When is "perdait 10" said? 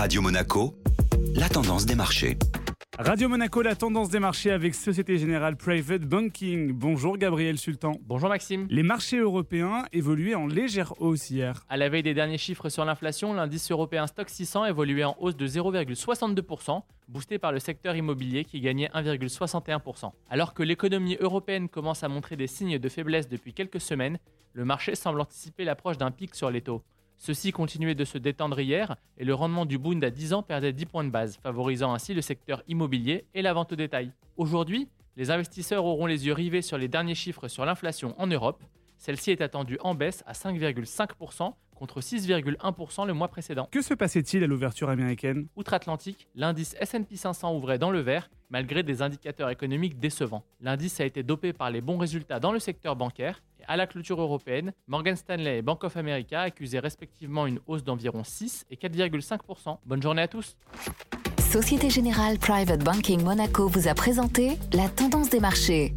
30.42-30.86